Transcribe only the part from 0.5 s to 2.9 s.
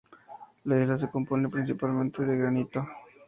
La isla se compone principalmente de granito.